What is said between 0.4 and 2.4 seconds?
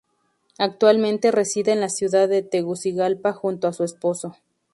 Actualmente reside en la ciudad